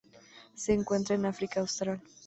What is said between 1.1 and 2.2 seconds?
en África austral.